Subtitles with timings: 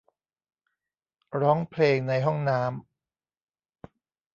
[1.41, 2.73] ร้องเพลงในห้องน้ำ